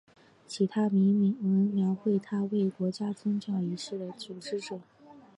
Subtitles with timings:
[0.47, 4.79] 其他铭文描绘他为国家宗教仪式的组织者。